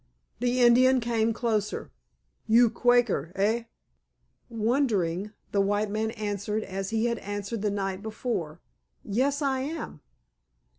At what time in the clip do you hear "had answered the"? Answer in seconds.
7.05-7.69